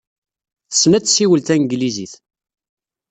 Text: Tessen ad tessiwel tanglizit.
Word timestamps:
Tessen 0.69 0.91
ad 0.97 1.03
tessiwel 1.03 1.41
tanglizit. 1.47 2.13